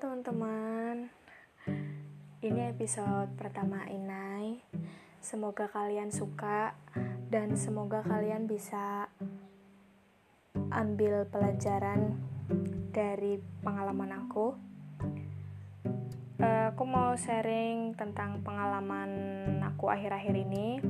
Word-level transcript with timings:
teman-teman. 0.00 1.12
Ini 2.40 2.72
episode 2.72 3.36
pertama 3.36 3.84
Inai. 3.84 4.64
Semoga 5.20 5.68
kalian 5.68 6.08
suka 6.08 6.72
Dan 7.28 7.52
semoga 7.52 8.00
kalian 8.00 8.48
bisa 8.48 9.12
Ambil 10.72 11.28
pelajaran 11.28 12.16
Dari 12.96 13.44
pengalaman 13.60 14.24
aku. 14.24 14.56
Uh, 16.40 16.72
Aku 16.72 16.88
mau 16.88 17.12
sharing 17.20 17.92
tentang 17.92 18.40
pengalaman 18.40 19.12
aku 19.60 19.92
akhir-akhir 19.92 20.32
ini 20.32 20.80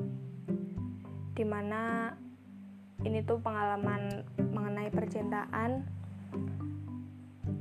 Di 1.35 1.43
mana 1.43 2.15
ini 3.03 3.27
tuh 3.27 3.43
pengalaman 3.43 4.23
mengenai 4.55 4.95
percintaan 4.95 6.00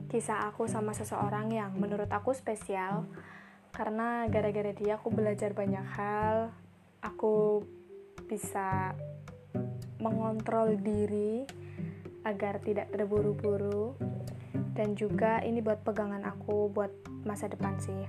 kisah 0.09 0.49
aku 0.49 0.65
sama 0.65 0.97
seseorang 0.97 1.53
yang 1.53 1.71
menurut 1.77 2.09
aku 2.09 2.33
spesial. 2.33 3.05
Karena 3.69 4.25
gara-gara 4.25 4.73
dia 4.73 4.97
aku 4.97 5.13
belajar 5.13 5.53
banyak 5.53 5.85
hal 5.93 6.49
aku 7.05 7.63
bisa 8.25 8.97
mengontrol 10.01 10.75
diri 10.81 11.45
agar 12.25 12.57
tidak 12.59 12.89
terburu-buru. 12.89 13.93
Dan 14.73 14.97
juga 14.97 15.45
ini 15.45 15.61
buat 15.61 15.85
pegangan 15.85 16.25
aku 16.25 16.73
buat 16.73 16.91
masa 17.21 17.45
depan 17.45 17.77
sih. 17.77 18.03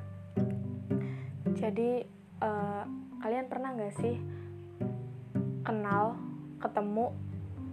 Jadi 1.61 2.01
uh, 2.41 2.83
kalian 3.21 3.53
pernah 3.53 3.77
gak 3.77 4.01
sih 4.01 4.17
kenal 5.61 6.17
ketemu 6.57 7.13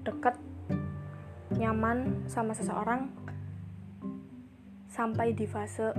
deket 0.04 0.36
nyaman 1.56 2.28
sama 2.28 2.52
seseorang 2.52 3.08
sampai 4.98 5.38
di 5.38 5.46
fase 5.46 5.94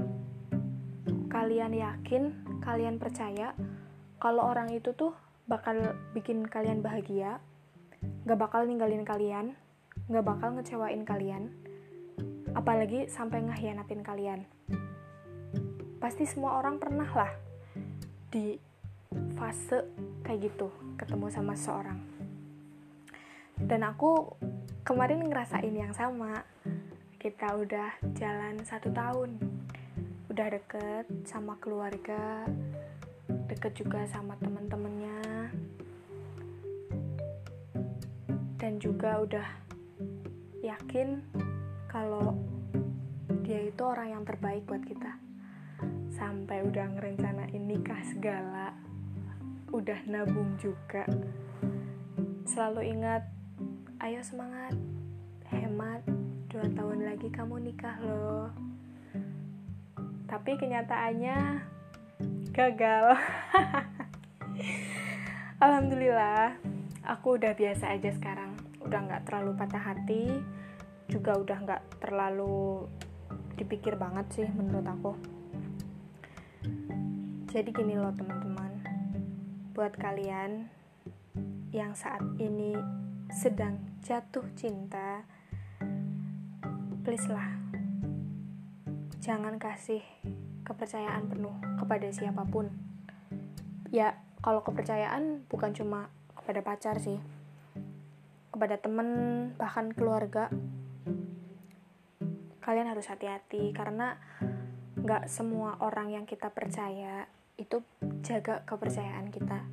kalian 1.30 1.70
yakin, 1.70 2.34
kalian 2.58 2.98
percaya 2.98 3.54
kalau 4.18 4.50
orang 4.50 4.74
itu 4.74 4.91
tuh 4.98 5.14
bakal 5.46 5.94
bikin 6.18 6.42
kalian 6.50 6.82
bahagia, 6.82 7.38
gak 8.26 8.42
bakal 8.42 8.66
ninggalin 8.66 9.06
kalian, 9.06 9.54
gak 10.10 10.26
bakal 10.26 10.50
ngecewain 10.58 11.06
kalian, 11.06 11.54
apalagi 12.58 13.06
sampai 13.06 13.46
ngehianatin 13.46 14.02
kalian. 14.02 14.42
Pasti 16.02 16.26
semua 16.26 16.58
orang 16.58 16.82
pernah 16.82 17.06
lah 17.06 17.30
di 18.34 18.58
fase 19.38 19.86
kayak 20.26 20.50
gitu, 20.50 20.74
ketemu 20.98 21.30
sama 21.30 21.54
seseorang. 21.54 22.02
Dan 23.62 23.86
aku 23.86 24.34
kemarin 24.82 25.22
ngerasain 25.22 25.70
yang 25.70 25.94
sama 25.94 26.42
kita 27.19 27.50
udah 27.58 27.98
jalan 28.14 28.62
satu 28.62 28.94
tahun. 28.94 29.42
Udah 30.30 30.55
deket 30.55 31.02
sama 31.27 31.58
keluarga 31.58 32.47
deket 33.50 33.75
juga 33.75 34.06
sama 34.06 34.38
temen-temennya. 34.38 35.50
Dan 38.55 38.78
juga 38.78 39.19
udah 39.19 39.48
yakin 40.62 41.19
kalau 41.91 42.38
dia 43.42 43.66
itu 43.66 43.82
orang 43.82 44.14
yang 44.14 44.22
terbaik 44.22 44.62
buat 44.62 44.86
kita. 44.86 45.19
Sampai 46.14 46.62
udah 46.62 46.86
ngerencanain 46.94 47.62
nikah 47.66 47.98
segala 48.06 48.78
udah 49.75 50.06
nabung 50.06 50.55
juga. 50.55 51.03
Selalu 52.47 52.94
ingat 52.94 53.27
ayo 54.06 54.22
semangat 54.22 54.78
hemat 55.50 56.17
dua 56.48 56.64
tahun 56.72 57.04
lagi 57.04 57.28
kamu 57.28 57.60
nikah 57.60 58.00
loh. 58.00 58.48
Tapi 60.24 60.56
kenyataannya 60.56 61.60
gagal. 62.56 63.20
Alhamdulillah 65.64 66.56
aku 67.04 67.36
udah 67.36 67.53
biasa 67.53 67.92
aja 67.92 68.09
sekarang. 68.16 68.56
Udah 68.81 68.97
nggak 69.04 69.28
terlalu 69.28 69.60
patah 69.60 69.92
hati 69.92 70.41
juga 71.12 71.36
udah 71.36 71.59
nggak 71.69 71.82
terlalu 72.00 72.88
dipikir 73.60 74.00
banget 74.00 74.26
sih 74.32 74.48
menurut 74.48 74.88
aku. 74.88 75.12
Jadi 77.53 77.76
gini 77.76 78.00
loh 78.00 78.16
teman-teman. 78.16 78.72
Buat 79.76 80.00
kalian 80.00 80.72
yang 81.76 81.92
saat 81.92 82.25
ini 82.41 82.72
sedang 83.28 84.00
jatuh 84.00 84.48
cinta 84.56 85.28
please 87.08 87.32
lah. 87.32 87.48
Jangan 89.24 89.56
kasih 89.56 90.04
kepercayaan 90.60 91.24
penuh 91.32 91.56
kepada 91.80 92.04
siapa 92.12 92.44
pun. 92.44 92.69
Ya 93.88 94.20
kalau 94.44 94.60
kepercayaan 94.60 95.48
bukan 95.48 95.72
cuma 95.72 96.12
kepada 96.36 96.60
pacar 96.60 97.00
sih. 97.00 97.16
Kepada 98.52 98.76
temen 98.76 99.08
bahkan 99.56 99.88
keluarga. 99.97 100.52
Kalian 102.60 102.92
harus 102.92 103.08
hati-hati 103.08 103.72
karena 103.72 104.20
nggak 105.00 105.32
semua 105.32 105.80
orang 105.80 106.12
yang 106.12 106.28
kita 106.28 106.52
percaya 106.52 107.24
itu 107.56 107.80
jaga 108.20 108.68
kepercayaan 108.68 109.32
kita. 109.32 109.64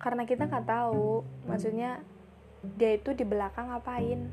Karena 0.00 0.24
kita 0.24 0.48
nggak 0.48 0.64
tahu 0.64 1.20
maksudnya 1.44 2.00
dia 2.76 2.92
itu 2.92 3.16
di 3.16 3.24
belakang 3.24 3.72
ngapain? 3.72 4.28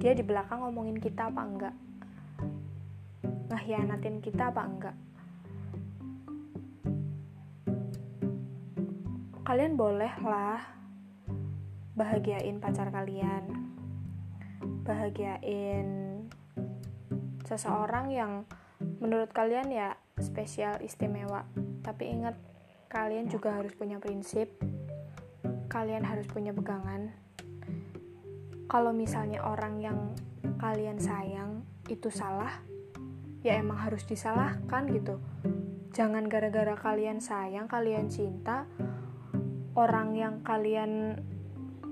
Dia 0.00 0.16
di 0.16 0.24
belakang 0.24 0.64
ngomongin 0.64 0.96
kita 0.96 1.28
apa 1.28 1.42
enggak? 1.44 1.76
Ngehianatin 3.52 4.24
kita 4.24 4.48
apa 4.48 4.62
enggak? 4.64 4.96
Kalian 9.44 9.76
boleh 9.76 10.12
lah 10.24 10.64
bahagiain 11.92 12.56
pacar 12.56 12.88
kalian. 12.88 13.52
Bahagiain 14.88 15.88
seseorang 17.44 18.08
yang 18.08 18.32
menurut 18.96 19.28
kalian 19.36 19.68
ya 19.68 20.00
spesial 20.16 20.80
istimewa. 20.80 21.44
Tapi 21.84 22.16
ingat 22.16 22.40
kalian 22.88 23.28
juga 23.28 23.60
harus 23.60 23.76
punya 23.76 24.00
prinsip 24.00 24.48
kalian 25.72 26.04
harus 26.04 26.28
punya 26.28 26.52
pegangan. 26.52 27.16
Kalau 28.68 28.92
misalnya 28.92 29.40
orang 29.40 29.80
yang 29.80 29.98
kalian 30.60 31.00
sayang 31.00 31.64
itu 31.88 32.12
salah, 32.12 32.60
ya 33.40 33.56
emang 33.56 33.80
harus 33.80 34.04
disalahkan 34.04 34.84
gitu. 34.92 35.16
Jangan 35.96 36.28
gara-gara 36.28 36.76
kalian 36.76 37.24
sayang, 37.24 37.72
kalian 37.72 38.12
cinta, 38.12 38.68
orang 39.72 40.12
yang 40.12 40.44
kalian 40.44 41.16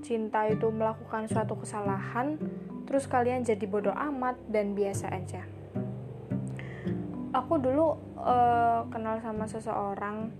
cinta 0.04 0.44
itu 0.48 0.68
melakukan 0.68 1.28
suatu 1.28 1.56
kesalahan, 1.56 2.36
terus 2.84 3.08
kalian 3.08 3.48
jadi 3.48 3.64
bodoh 3.64 3.96
amat 3.96 4.36
dan 4.48 4.76
biasa 4.76 5.08
aja. 5.08 5.44
Aku 7.32 7.56
dulu 7.56 7.96
uh, 8.20 8.84
kenal 8.92 9.24
sama 9.24 9.48
seseorang 9.48 10.32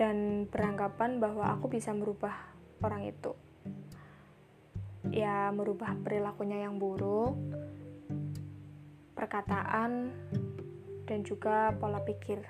dan 0.00 0.48
beranggapan 0.48 1.20
bahwa 1.20 1.52
aku 1.52 1.68
bisa 1.68 1.92
merubah 1.92 2.49
orang 2.84 3.08
itu. 3.08 3.32
Ya 5.10 5.48
merubah 5.52 5.96
perilakunya 6.00 6.68
yang 6.68 6.76
buruk 6.76 7.36
perkataan 9.16 10.12
dan 11.04 11.20
juga 11.26 11.76
pola 11.76 12.00
pikir. 12.00 12.40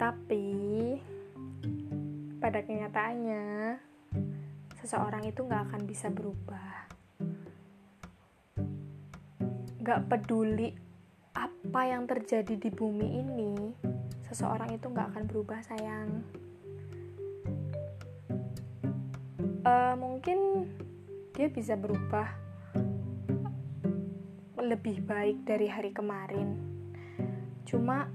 Tapi 0.00 0.46
pada 2.40 2.64
kenyataannya 2.64 3.76
seseorang 4.80 5.28
itu 5.28 5.44
nggak 5.44 5.62
akan 5.68 5.82
bisa 5.84 6.08
berubah. 6.08 6.88
Nggak 9.82 10.00
peduli 10.08 10.72
apa 11.36 11.80
yang 11.84 12.08
terjadi 12.08 12.56
di 12.56 12.70
bumi 12.72 13.20
ini 13.20 13.52
seseorang 14.24 14.72
itu 14.72 14.88
nggak 14.88 15.12
akan 15.12 15.24
berubah 15.28 15.60
sayang 15.60 16.24
uh, 19.66 19.94
mungkin 19.98 20.70
dia 21.34 21.50
bisa 21.50 21.74
berubah 21.74 22.30
lebih 24.62 25.02
baik 25.02 25.46
dari 25.46 25.66
hari 25.70 25.90
kemarin. 25.90 26.58
Cuma 27.66 28.10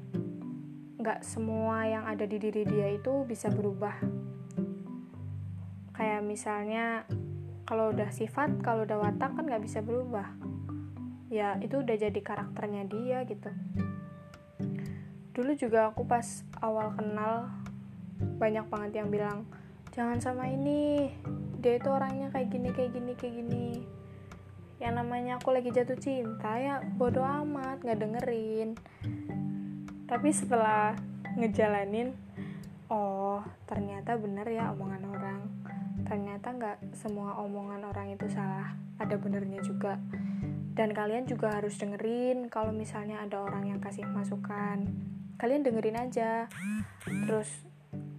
nggak 1.00 1.24
semua 1.26 1.88
yang 1.88 2.04
ada 2.08 2.24
di 2.28 2.38
diri 2.40 2.64
dia 2.68 2.88
itu 2.92 3.28
bisa 3.28 3.52
berubah. 3.52 3.96
Kayak 5.96 6.22
misalnya 6.26 7.06
kalau 7.68 7.94
udah 7.94 8.10
sifat 8.12 8.60
kalau 8.64 8.84
udah 8.84 9.00
watak 9.00 9.32
kan 9.36 9.46
nggak 9.48 9.64
bisa 9.64 9.80
berubah. 9.80 10.28
Ya 11.32 11.56
itu 11.64 11.80
udah 11.80 11.96
jadi 11.96 12.20
karakternya 12.20 12.84
dia 12.92 13.24
gitu. 13.24 13.52
Dulu 15.32 15.56
juga 15.56 15.88
aku 15.88 16.04
pas 16.04 16.44
awal 16.60 16.92
kenal 17.00 17.48
banyak 18.20 18.68
banget 18.68 18.92
yang 19.00 19.08
bilang 19.08 19.48
jangan 19.96 20.20
sama 20.20 20.52
ini 20.52 21.12
dia 21.62 21.78
itu 21.78 21.90
orangnya 21.94 22.34
kayak 22.34 22.50
gini 22.50 22.70
kayak 22.74 22.92
gini 22.98 23.14
kayak 23.14 23.34
gini. 23.38 23.68
Yang 24.82 24.94
namanya 24.98 25.38
aku 25.38 25.54
lagi 25.54 25.70
jatuh 25.70 25.96
cinta 26.02 26.58
ya 26.58 26.82
bodoh 26.98 27.22
amat 27.22 27.86
nggak 27.86 28.02
dengerin. 28.02 28.70
Tapi 30.10 30.30
setelah 30.34 30.98
ngejalanin 31.38 32.18
oh 32.90 33.46
ternyata 33.70 34.18
bener 34.18 34.50
ya 34.50 34.74
omongan 34.74 35.04
orang. 35.06 35.42
Ternyata 36.10 36.48
nggak 36.58 36.78
semua 36.98 37.38
omongan 37.46 37.86
orang 37.86 38.10
itu 38.18 38.26
salah 38.26 38.74
ada 38.98 39.16
benernya 39.22 39.62
juga. 39.62 40.02
Dan 40.74 40.98
kalian 40.98 41.30
juga 41.30 41.62
harus 41.62 41.78
dengerin 41.78 42.50
kalau 42.50 42.74
misalnya 42.74 43.22
ada 43.22 43.38
orang 43.38 43.70
yang 43.70 43.78
kasih 43.78 44.10
masukan. 44.10 44.90
Kalian 45.38 45.62
dengerin 45.62 46.10
aja. 46.10 46.50
Terus 47.06 47.70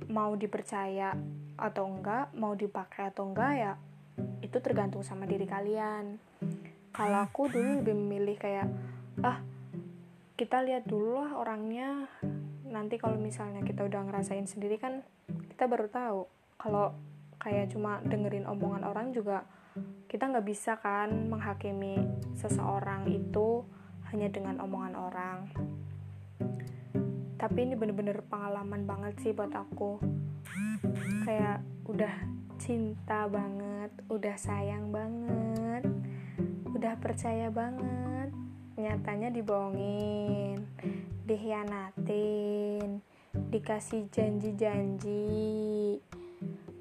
mau 0.06 0.38
dipercaya 0.38 1.16
atau 1.62 1.86
enggak 1.86 2.34
mau 2.34 2.58
dipakai 2.58 3.14
atau 3.14 3.30
enggak 3.30 3.52
ya 3.54 3.72
itu 4.42 4.58
tergantung 4.58 5.06
sama 5.06 5.24
diri 5.24 5.46
kalian. 5.46 6.18
Kalau 6.92 7.18
aku 7.24 7.48
dulu 7.48 7.80
lebih 7.80 7.94
memilih 7.96 8.36
kayak 8.36 8.68
ah 9.22 9.40
kita 10.34 10.60
lihat 10.66 10.84
dulu 10.84 11.22
lah 11.22 11.38
orangnya. 11.38 12.10
Nanti 12.66 12.98
kalau 12.98 13.16
misalnya 13.16 13.62
kita 13.62 13.86
udah 13.86 14.02
ngerasain 14.10 14.44
sendiri 14.50 14.76
kan 14.76 15.06
kita 15.54 15.70
baru 15.70 15.86
tahu. 15.88 16.20
Kalau 16.58 16.92
kayak 17.38 17.72
cuma 17.72 18.02
dengerin 18.04 18.44
omongan 18.44 18.82
orang 18.84 19.14
juga 19.14 19.46
kita 20.10 20.28
nggak 20.28 20.44
bisa 20.44 20.76
kan 20.76 21.32
menghakimi 21.32 21.96
seseorang 22.36 23.08
itu 23.08 23.64
hanya 24.12 24.28
dengan 24.28 24.60
omongan 24.60 24.94
orang. 24.98 25.38
Tapi 27.40 27.58
ini 27.64 27.74
bener-bener 27.74 28.20
pengalaman 28.28 28.84
banget 28.84 29.16
sih 29.24 29.32
buat 29.32 29.50
aku 29.50 29.98
kayak 31.22 31.58
udah 31.86 32.14
cinta 32.58 33.26
banget 33.26 33.90
udah 34.06 34.36
sayang 34.38 34.90
banget 34.94 35.82
udah 36.70 36.94
percaya 36.98 37.50
banget 37.50 38.30
nyatanya 38.78 39.30
dibohongin 39.30 40.62
dihianatin 41.26 43.00
dikasih 43.32 44.08
janji-janji. 44.12 46.00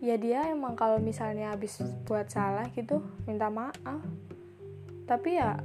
Ya 0.01 0.15
dia 0.17 0.49
emang 0.49 0.73
kalau 0.73 0.97
misalnya 0.97 1.53
habis 1.53 1.79
buat 2.09 2.27
salah 2.27 2.67
gitu 2.73 3.05
minta 3.29 3.47
maaf. 3.47 4.01
Tapi 5.05 5.37
ya 5.37 5.61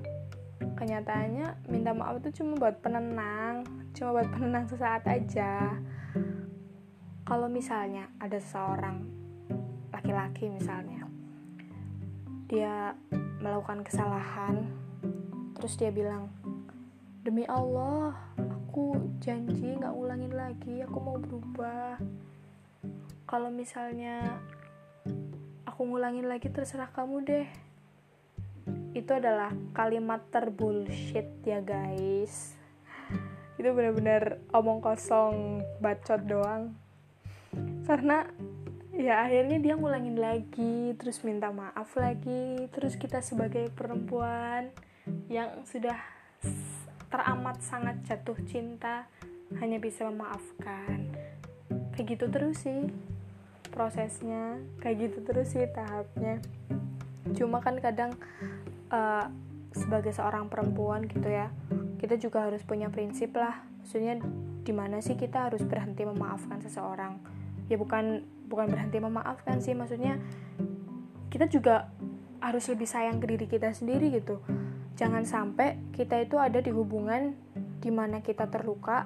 kenyataannya 0.77 1.71
minta 1.73 1.97
maaf 1.97 2.21
itu 2.21 2.43
cuma 2.43 2.61
buat 2.61 2.77
penenang 2.85 3.65
cuma 3.97 4.13
buat 4.13 4.29
penenang 4.29 4.69
sesaat 4.69 5.09
aja 5.09 5.73
kalau 7.27 7.51
misalnya 7.51 8.07
ada 8.23 8.39
seseorang 8.39 9.03
laki-laki 9.91 10.47
misalnya 10.47 11.11
dia 12.47 12.95
melakukan 13.43 13.83
kesalahan 13.83 14.71
terus 15.59 15.75
dia 15.75 15.91
bilang 15.91 16.31
demi 17.27 17.43
Allah 17.51 18.15
aku 18.79 19.19
janji 19.19 19.75
nggak 19.75 19.91
ulangin 19.91 20.31
lagi 20.39 20.87
aku 20.87 20.99
mau 21.03 21.19
berubah. 21.19 21.99
Kalau 23.27 23.51
misalnya 23.51 24.39
aku 25.67 25.83
ngulangin 25.83 26.31
lagi 26.31 26.47
terserah 26.47 26.95
kamu 26.95 27.27
deh. 27.27 27.49
Itu 28.95 29.19
adalah 29.19 29.51
kalimat 29.75 30.29
terbullshit 30.31 31.43
ya 31.43 31.59
guys. 31.65 32.55
Itu 33.59 33.73
benar-benar 33.75 34.39
omong 34.55 34.79
kosong 34.79 35.67
bacot 35.83 36.23
doang 36.23 36.86
karena 37.87 38.27
ya 38.91 39.23
akhirnya 39.23 39.63
dia 39.63 39.79
ngulangin 39.79 40.19
lagi 40.19 40.93
terus 40.99 41.23
minta 41.23 41.55
maaf 41.55 41.95
lagi. 41.95 42.67
Terus 42.75 42.99
kita 42.99 43.23
sebagai 43.23 43.71
perempuan 43.71 44.75
yang 45.31 45.63
sudah 45.63 45.97
teramat 47.07 47.63
sangat 47.63 48.03
jatuh 48.03 48.37
cinta 48.51 49.07
hanya 49.63 49.79
bisa 49.79 50.11
memaafkan. 50.11 51.15
Kayak 51.95 52.07
gitu 52.19 52.27
terus 52.29 52.67
sih 52.67 52.91
prosesnya 53.71 54.59
kayak 54.83 55.07
gitu 55.07 55.23
terus 55.23 55.55
sih 55.55 55.71
tahapnya. 55.71 56.43
Cuma 57.39 57.63
kan 57.63 57.79
kadang 57.79 58.19
uh, 58.91 59.31
sebagai 59.71 60.11
seorang 60.11 60.51
perempuan 60.51 61.07
gitu 61.07 61.29
ya 61.31 61.53
kita 62.03 62.19
juga 62.19 62.51
harus 62.51 62.67
punya 62.67 62.91
prinsip 62.91 63.31
lah. 63.39 63.63
Maksudnya 63.87 64.19
di 64.67 64.73
mana 64.75 64.99
sih 64.99 65.15
kita 65.15 65.47
harus 65.47 65.63
berhenti 65.63 66.03
memaafkan 66.03 66.59
seseorang 66.59 67.36
ya 67.67 67.77
bukan 67.79 68.23
bukan 68.47 68.71
berhenti 68.71 68.99
memaafkan 69.03 69.59
sih 69.59 69.75
maksudnya 69.75 70.19
kita 71.31 71.51
juga 71.51 71.91
harus 72.41 72.65
lebih 72.71 72.87
sayang 72.87 73.19
ke 73.19 73.27
diri 73.27 73.47
kita 73.51 73.75
sendiri 73.75 74.13
gitu. 74.15 74.39
Jangan 74.97 75.29
sampai 75.29 75.77
kita 75.93 76.25
itu 76.25 76.41
ada 76.41 76.63
di 76.63 76.73
hubungan 76.73 77.37
di 77.83 77.93
mana 77.93 78.25
kita 78.25 78.49
terluka 78.49 79.05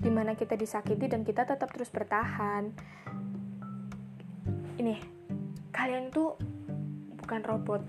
di 0.00 0.08
mana 0.08 0.32
kita 0.32 0.56
disakiti 0.56 1.10
dan 1.10 1.26
kita 1.26 1.44
tetap 1.44 1.68
terus 1.68 1.92
bertahan. 1.92 2.72
Ini 4.80 4.96
kalian 5.74 6.08
tuh 6.08 6.40
bukan 7.20 7.40
robot. 7.44 7.82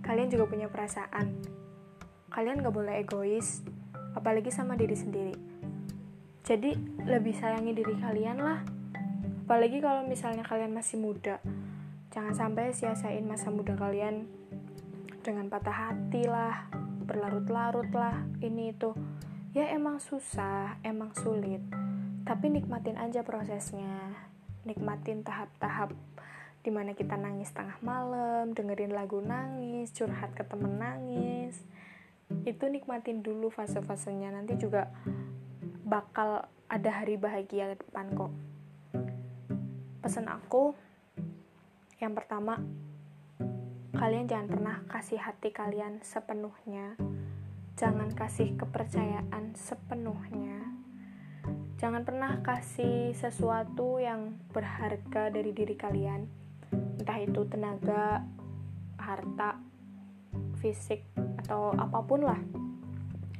Kalian 0.00 0.32
juga 0.32 0.48
punya 0.48 0.72
perasaan. 0.72 1.36
Kalian 2.32 2.64
gak 2.64 2.72
boleh 2.72 3.04
egois 3.04 3.60
apalagi 4.16 4.48
sama 4.48 4.78
diri 4.78 4.96
sendiri. 4.96 5.36
Jadi 6.44 6.76
lebih 7.04 7.36
sayangi 7.36 7.72
diri 7.76 7.94
kalian 8.00 8.40
lah 8.40 8.60
apalagi 9.44 9.84
kalau 9.84 10.08
misalnya 10.08 10.40
kalian 10.40 10.72
masih 10.72 10.96
muda. 10.96 11.36
Jangan 12.16 12.32
sampai 12.32 12.72
sia-siain 12.72 13.28
masa 13.28 13.52
muda 13.52 13.76
kalian 13.76 14.24
dengan 15.20 15.52
patah 15.52 15.92
hati 15.92 16.24
lah 16.24 16.72
berlarut-larut 17.04 17.92
lah. 17.92 18.24
Ini 18.40 18.72
itu. 18.72 18.96
Ya 19.52 19.68
emang 19.76 20.00
susah 20.00 20.80
emang 20.80 21.12
sulit. 21.12 21.60
Tapi 22.24 22.48
nikmatin 22.48 22.96
aja 22.96 23.20
prosesnya. 23.20 24.16
Nikmatin 24.64 25.20
tahap-tahap 25.20 25.92
di 26.64 26.72
mana 26.72 26.96
kita 26.96 27.20
nangis 27.20 27.52
tengah 27.52 27.76
malam 27.84 28.56
dengerin 28.56 28.96
lagu 28.96 29.20
nangis 29.20 29.92
curhat 29.92 30.32
ke 30.32 30.40
temen 30.48 30.80
nangis. 30.80 31.60
Itu 32.48 32.72
nikmatin 32.72 33.20
dulu 33.20 33.52
fase-fasenya. 33.52 34.32
Nanti 34.32 34.56
juga 34.56 34.88
bakal 35.84 36.48
ada 36.72 36.90
hari 37.04 37.20
bahagia 37.20 37.76
ke 37.76 37.84
depan 37.84 38.08
kok 38.16 38.53
pesan 40.04 40.28
aku 40.28 40.76
yang 41.96 42.12
pertama 42.12 42.60
kalian 43.96 44.28
jangan 44.28 44.48
pernah 44.52 44.76
kasih 44.84 45.16
hati 45.16 45.48
kalian 45.48 46.04
sepenuhnya. 46.04 47.00
Jangan 47.80 48.12
kasih 48.12 48.52
kepercayaan 48.60 49.56
sepenuhnya. 49.56 50.60
Jangan 51.80 52.04
pernah 52.04 52.44
kasih 52.44 53.16
sesuatu 53.16 53.96
yang 53.96 54.36
berharga 54.52 55.32
dari 55.32 55.56
diri 55.56 55.72
kalian. 55.72 56.28
Entah 57.00 57.18
itu 57.24 57.48
tenaga 57.48 58.28
harta 59.00 59.56
fisik 60.60 61.00
atau 61.40 61.72
apa 61.72 62.04
pun 62.04 62.28
lah. 62.28 62.40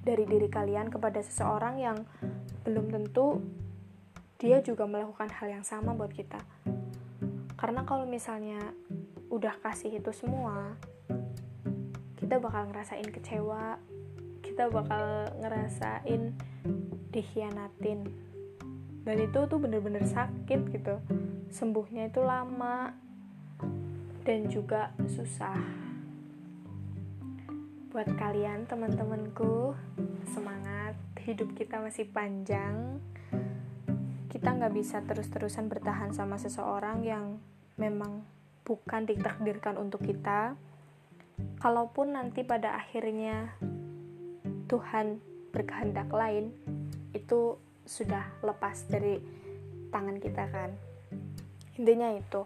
Dari 0.01 0.25
diri 0.25 0.49
kalian 0.49 0.89
kepada 0.89 1.21
seseorang 1.21 1.77
yang 1.77 2.09
belum 2.65 2.89
tentu 2.89 3.45
dia 4.45 4.61
juga 4.61 4.85
melakukan 4.85 5.33
hal 5.41 5.49
yang 5.49 5.65
sama 5.65 5.97
buat 5.97 6.13
kita. 6.13 6.37
Karena 7.57 7.81
kalau 7.89 8.05
misalnya 8.05 8.61
udah 9.33 9.57
kasih 9.65 9.97
itu 9.97 10.13
semua 10.13 10.77
kita 12.21 12.37
bakal 12.37 12.69
ngerasain 12.69 13.09
kecewa 13.09 13.81
kita 14.45 14.69
bakal 14.69 15.33
ngerasain 15.41 16.37
dikhianatin 17.09 18.05
dan 19.09 19.17
itu 19.17 19.39
tuh 19.49 19.57
bener-bener 19.57 20.05
sakit 20.05 20.61
gitu. 20.77 21.01
Sembuhnya 21.49 22.13
itu 22.13 22.21
lama 22.21 22.93
dan 24.29 24.47
juga 24.53 24.93
susah. 25.09 25.57
Buat 27.89 28.13
kalian 28.15 28.69
teman-temanku 28.69 29.73
semangat. 30.37 31.01
Hidup 31.25 31.57
kita 31.57 31.81
masih 31.81 32.05
panjang 32.13 33.01
kita 34.45 34.61
nggak 34.61 34.77
bisa 34.77 35.01
terus-terusan 35.09 35.73
bertahan 35.73 36.13
sama 36.13 36.37
seseorang 36.37 37.01
yang 37.01 37.41
memang 37.81 38.29
bukan 38.61 39.09
ditakdirkan 39.09 39.81
untuk 39.81 40.05
kita. 40.05 40.53
Kalaupun 41.65 42.13
nanti 42.13 42.45
pada 42.45 42.77
akhirnya 42.77 43.57
Tuhan 44.69 45.17
berkehendak 45.49 46.13
lain, 46.13 46.53
itu 47.17 47.57
sudah 47.89 48.21
lepas 48.45 48.85
dari 48.85 49.17
tangan 49.89 50.21
kita 50.21 50.45
kan. 50.53 50.77
Intinya 51.81 52.13
itu. 52.13 52.45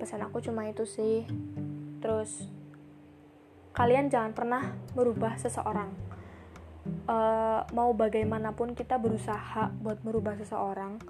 Pesan 0.00 0.24
aku 0.24 0.40
cuma 0.40 0.64
itu 0.64 0.88
sih. 0.88 1.28
Terus 2.00 2.48
kalian 3.76 4.08
jangan 4.08 4.32
pernah 4.32 4.72
merubah 4.96 5.36
seseorang 5.36 6.07
uh, 7.08 7.64
mau 7.74 7.90
bagaimanapun 7.94 8.72
kita 8.76 9.00
berusaha 9.00 9.72
buat 9.82 10.00
merubah 10.02 10.36
seseorang 10.38 11.00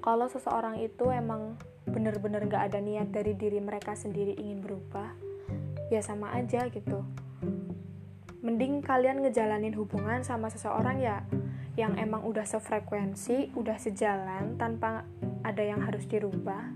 kalau 0.00 0.30
seseorang 0.30 0.78
itu 0.82 1.10
emang 1.10 1.58
bener-bener 1.86 2.46
gak 2.46 2.72
ada 2.72 2.78
niat 2.82 3.10
dari 3.10 3.34
diri 3.34 3.58
mereka 3.62 3.94
sendiri 3.94 4.34
ingin 4.38 4.62
berubah 4.62 5.10
ya 5.90 6.02
sama 6.02 6.34
aja 6.34 6.66
gitu 6.70 7.02
mending 8.42 8.82
kalian 8.82 9.26
ngejalanin 9.26 9.74
hubungan 9.74 10.22
sama 10.22 10.46
seseorang 10.50 11.02
ya 11.02 11.26
yang 11.76 11.92
emang 12.00 12.24
udah 12.24 12.48
sefrekuensi, 12.48 13.52
udah 13.52 13.76
sejalan 13.76 14.56
tanpa 14.56 15.04
ada 15.44 15.60
yang 15.60 15.84
harus 15.84 16.08
dirubah. 16.08 16.72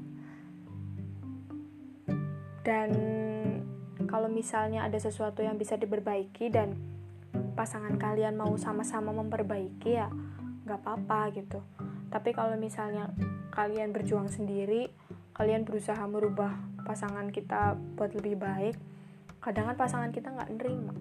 Dan 2.60 2.90
kalau 4.04 4.28
misalnya 4.28 4.84
ada 4.84 5.00
sesuatu 5.00 5.40
yang 5.40 5.56
bisa 5.56 5.80
diperbaiki 5.80 6.52
dan 6.52 6.76
pasangan 7.54 7.94
kalian 8.00 8.38
mau 8.40 8.54
sama-sama 8.56 9.12
memperbaiki 9.12 9.90
ya 9.94 10.08
nggak 10.64 10.80
apa-apa 10.80 11.34
gitu. 11.34 11.60
Tapi 12.10 12.34
kalau 12.34 12.58
misalnya 12.58 13.10
kalian 13.54 13.94
berjuang 13.94 14.30
sendiri, 14.30 14.90
kalian 15.34 15.66
berusaha 15.66 16.00
merubah 16.06 16.58
pasangan 16.82 17.30
kita 17.30 17.78
buat 17.94 18.14
lebih 18.18 18.38
baik, 18.38 18.76
kadang 19.38 19.70
kan 19.70 19.76
pasangan 19.78 20.10
kita 20.10 20.30
nggak 20.30 20.50
nerima. 20.58 20.94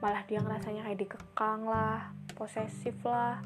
Malah 0.00 0.22
dia 0.28 0.44
ngerasanya 0.44 0.84
kayak 0.84 1.00
dikekang 1.08 1.64
lah 1.64 2.12
posesif 2.36 3.00
lah 3.00 3.40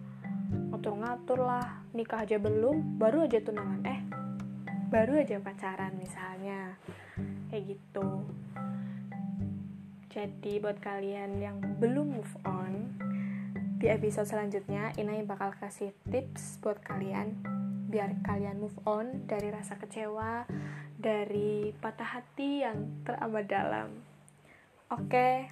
ngatur-ngatur 0.51 1.47
lah 1.47 1.79
nikah 1.95 2.27
aja 2.27 2.43
belum 2.43 2.99
baru 2.99 3.31
aja 3.31 3.39
tunangan. 3.39 3.81
Eh 3.87 4.01
baru 4.91 5.23
aja 5.23 5.39
pacaran 5.39 5.95
misalnya. 5.95 6.75
Kayak 7.51 7.79
gitu 7.79 8.27
jadi 10.11 10.59
buat 10.59 10.83
kalian 10.83 11.39
yang 11.39 11.63
belum 11.79 12.19
move 12.19 12.35
on 12.43 12.99
di 13.79 13.87
episode 13.87 14.27
selanjutnya 14.27 14.91
Inai 14.99 15.23
bakal 15.23 15.55
kasih 15.55 15.95
tips 16.11 16.59
buat 16.59 16.83
kalian 16.83 17.39
biar 17.87 18.19
kalian 18.27 18.59
move 18.59 18.75
on 18.83 19.31
dari 19.31 19.55
rasa 19.55 19.79
kecewa 19.79 20.51
dari 20.99 21.71
patah 21.79 22.19
hati 22.19 22.67
yang 22.67 23.07
teramat 23.07 23.47
dalam. 23.47 23.89
Oke 24.91 25.47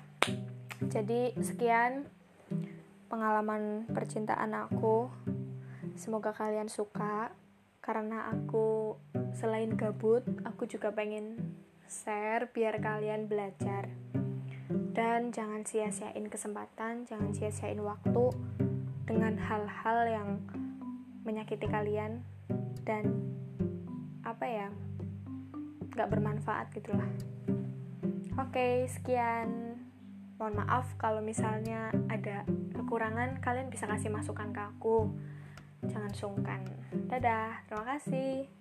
jadi 0.91 1.39
sekian 1.39 2.11
pengalaman 3.07 3.87
percintaan 3.95 4.59
aku. 4.59 5.07
Semoga 5.95 6.35
kalian 6.35 6.67
suka 6.67 7.31
karena 7.79 8.27
aku 8.35 8.99
selain 9.39 9.79
gabut 9.79 10.27
aku 10.43 10.67
juga 10.67 10.91
pengen 10.91 11.39
share 11.87 12.51
biar 12.51 12.83
kalian 12.83 13.31
belajar 13.31 13.89
dan 14.93 15.33
jangan 15.33 15.65
sia-siain 15.65 16.29
kesempatan 16.29 17.09
jangan 17.09 17.33
sia-siain 17.33 17.81
waktu 17.81 18.25
dengan 19.09 19.41
hal-hal 19.41 19.99
yang 20.09 20.29
menyakiti 21.25 21.65
kalian 21.69 22.21
dan 22.85 23.09
apa 24.25 24.45
ya 24.45 24.69
gak 25.97 26.13
bermanfaat 26.13 26.69
gitulah 26.77 27.09
oke 28.39 28.87
sekian. 28.87 29.75
Mohon 30.39 30.63
maaf 30.63 30.87
kalau 30.95 31.19
misalnya 31.19 31.91
ada 32.07 32.47
kekurangan 32.71 33.43
kalian 33.43 33.75
bisa 33.75 33.91
kasih 33.91 34.15
masukan 34.15 34.55
ke 34.55 34.63
aku. 34.63 35.11
Jangan 35.91 36.15
sungkan. 36.15 36.63
Dadah 37.11 37.67
terima 37.67 37.85
kasih 37.99 38.58